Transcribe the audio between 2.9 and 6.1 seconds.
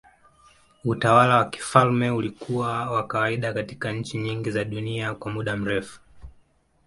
wa kawaida katika nchi nyingi za dunia kwa muda mrefu.